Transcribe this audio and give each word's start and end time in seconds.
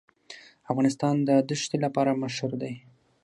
افغانستان 0.71 1.15
د 1.27 1.29
دښتې 1.49 1.77
لپاره 1.85 2.19
مشهور 2.23 2.51
دی. 2.61 2.73